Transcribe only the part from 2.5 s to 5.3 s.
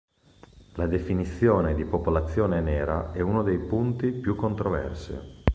nera è uno dei punti più controversi.